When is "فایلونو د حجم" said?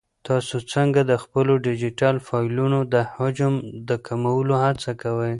2.27-3.53